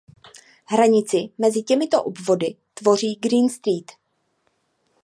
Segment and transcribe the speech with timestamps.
[0.65, 3.91] Hranici mezi těmito obvody tvoří "Green Street".